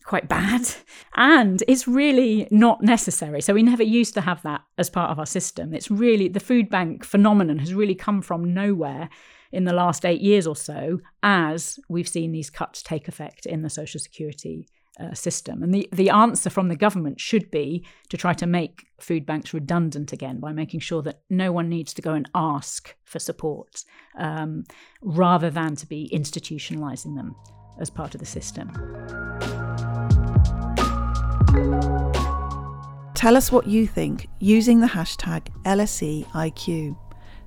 quite 0.04 0.28
bad 0.28 0.68
and 1.16 1.62
it's 1.66 1.88
really 1.88 2.46
not 2.50 2.82
necessary 2.82 3.40
so 3.40 3.54
we 3.54 3.62
never 3.62 3.82
used 3.82 4.12
to 4.12 4.20
have 4.20 4.42
that 4.42 4.60
as 4.76 4.90
part 4.90 5.10
of 5.10 5.18
our 5.18 5.24
system 5.24 5.72
it's 5.72 5.90
really 5.90 6.28
the 6.28 6.38
food 6.38 6.68
bank 6.68 7.02
phenomenon 7.02 7.58
has 7.58 7.72
really 7.72 7.94
come 7.94 8.20
from 8.20 8.52
nowhere 8.52 9.08
in 9.50 9.64
the 9.64 9.72
last 9.72 10.04
8 10.04 10.20
years 10.20 10.46
or 10.46 10.56
so 10.56 11.00
as 11.22 11.78
we've 11.88 12.06
seen 12.06 12.32
these 12.32 12.50
cuts 12.50 12.82
take 12.82 13.08
effect 13.08 13.46
in 13.46 13.62
the 13.62 13.70
social 13.70 13.98
security 13.98 14.68
uh, 15.00 15.14
system. 15.14 15.62
And 15.62 15.74
the, 15.74 15.88
the 15.92 16.10
answer 16.10 16.50
from 16.50 16.68
the 16.68 16.76
government 16.76 17.20
should 17.20 17.50
be 17.50 17.84
to 18.10 18.16
try 18.16 18.32
to 18.34 18.46
make 18.46 18.86
food 19.00 19.26
banks 19.26 19.52
redundant 19.52 20.12
again 20.12 20.40
by 20.40 20.52
making 20.52 20.80
sure 20.80 21.02
that 21.02 21.20
no 21.28 21.52
one 21.52 21.68
needs 21.68 21.92
to 21.94 22.02
go 22.02 22.12
and 22.12 22.28
ask 22.34 22.94
for 23.04 23.18
support 23.18 23.84
um, 24.18 24.64
rather 25.02 25.50
than 25.50 25.76
to 25.76 25.86
be 25.86 26.10
institutionalizing 26.12 27.16
them 27.16 27.34
as 27.80 27.90
part 27.90 28.14
of 28.14 28.20
the 28.20 28.26
system. 28.26 28.70
Tell 33.14 33.36
us 33.36 33.50
what 33.50 33.66
you 33.66 33.86
think 33.86 34.28
using 34.38 34.80
the 34.80 34.86
hashtag 34.86 35.46
LSEIQ. 35.64 36.96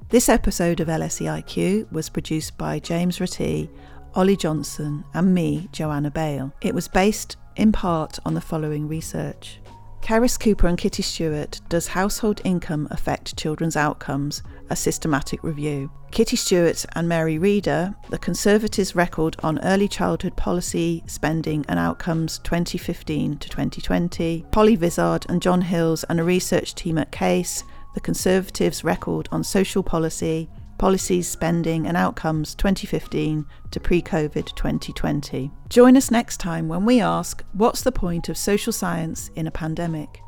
This 0.10 0.30
episode 0.30 0.80
of 0.80 0.88
LSEIQ 0.88 1.92
was 1.92 2.10
produced 2.10 2.58
by 2.58 2.80
James 2.80 3.20
Ratty 3.20 3.70
Ollie 4.18 4.36
Johnson, 4.36 5.06
and 5.14 5.32
me, 5.32 5.70
Joanna 5.72 6.10
Bale. 6.10 6.52
It 6.62 6.74
was 6.74 6.88
based 6.88 7.38
in 7.56 7.72
part 7.72 8.18
on 8.26 8.34
the 8.34 8.42
following 8.42 8.88
research. 8.88 9.60
Kerris 10.02 10.40
Cooper 10.40 10.66
and 10.66 10.76
Kitty 10.76 11.04
Stewart 11.04 11.62
does 11.70 11.86
Household 11.86 12.42
Income 12.44 12.88
Affect 12.90 13.38
Children's 13.38 13.76
Outcomes? 13.76 14.42
A 14.72 14.76
systematic 14.76 15.44
review. 15.44 15.92
Kitty 16.10 16.36
Stewart 16.36 16.84
and 16.96 17.08
Mary 17.08 17.38
Reader, 17.38 17.94
The 18.10 18.18
Conservatives' 18.18 18.96
Record 18.96 19.36
on 19.44 19.60
Early 19.60 19.88
Childhood 19.88 20.36
Policy, 20.36 21.04
Spending 21.06 21.64
and 21.70 21.78
Outcomes 21.78 22.40
2015 22.40 23.38
to 23.38 23.50
2020. 23.50 24.46
Polly 24.52 24.76
Vizard 24.76 25.28
and 25.30 25.44
John 25.44 25.62
Hills 25.62 26.04
and 26.06 26.20
a 26.20 26.24
research 26.24 26.74
team 26.74 26.98
at 26.98 27.12
CASE, 27.12 27.64
The 27.94 28.02
Conservatives' 28.02 28.84
Record 28.84 29.30
on 29.32 29.44
Social 29.44 29.84
Policy, 29.84 30.50
Policies, 30.78 31.28
Spending 31.28 31.88
and 31.88 31.98
Outcomes 31.98 32.54
2015 32.56 33.46
to 33.72 33.80
pre 33.80 34.02
COVID 34.02 34.56
2020. 34.56 35.52
Join 35.70 35.98
us 35.98 36.12
next 36.12 36.38
time 36.38 36.68
when 36.68 36.86
we 36.86 37.02
ask 37.02 37.44
what's 37.54 37.82
the 37.82 37.92
point 37.92 38.30
of 38.30 38.38
social 38.38 38.72
science 38.72 39.30
in 39.36 39.48
a 39.48 39.52
pandemic? 39.52 40.22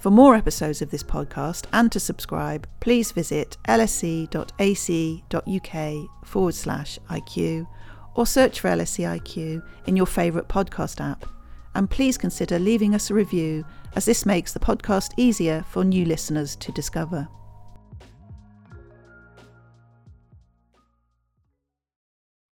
For 0.00 0.10
more 0.10 0.34
episodes 0.34 0.82
of 0.82 0.90
this 0.90 1.02
podcast 1.02 1.66
and 1.72 1.90
to 1.92 2.00
subscribe, 2.00 2.68
please 2.80 3.12
visit 3.12 3.56
lse.ac.uk 3.66 4.28
forward 6.24 6.54
slash 6.54 6.98
IQ 7.10 7.66
or 8.14 8.26
search 8.26 8.60
for 8.60 8.68
LSEIQ 8.68 9.62
in 9.86 9.96
your 9.96 10.06
favourite 10.06 10.48
podcast 10.48 11.00
app. 11.00 11.24
And 11.74 11.90
please 11.90 12.16
consider 12.16 12.58
leaving 12.58 12.94
us 12.94 13.10
a 13.10 13.14
review 13.14 13.64
as 13.94 14.04
this 14.04 14.24
makes 14.24 14.52
the 14.52 14.60
podcast 14.60 15.12
easier 15.16 15.64
for 15.68 15.84
new 15.84 16.04
listeners 16.04 16.56
to 16.56 16.72
discover. 16.72 17.28